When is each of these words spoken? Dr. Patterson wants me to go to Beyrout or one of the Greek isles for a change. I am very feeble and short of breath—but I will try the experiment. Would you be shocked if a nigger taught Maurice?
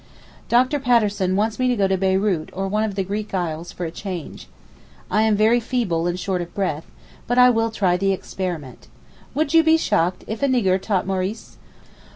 Dr. 0.49 0.79
Patterson 0.79 1.35
wants 1.35 1.59
me 1.59 1.67
to 1.67 1.75
go 1.75 1.87
to 1.87 1.95
Beyrout 1.95 2.49
or 2.53 2.67
one 2.67 2.83
of 2.83 2.95
the 2.95 3.03
Greek 3.03 3.35
isles 3.35 3.71
for 3.71 3.85
a 3.85 3.91
change. 3.91 4.47
I 5.11 5.21
am 5.21 5.35
very 5.35 5.59
feeble 5.59 6.07
and 6.07 6.19
short 6.19 6.41
of 6.41 6.55
breath—but 6.55 7.37
I 7.37 7.51
will 7.51 7.69
try 7.69 7.97
the 7.97 8.11
experiment. 8.11 8.87
Would 9.35 9.53
you 9.53 9.63
be 9.63 9.77
shocked 9.77 10.23
if 10.25 10.41
a 10.41 10.47
nigger 10.47 10.81
taught 10.81 11.05
Maurice? 11.05 11.57